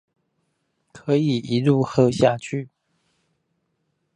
[0.91, 2.69] 可以一路喝下去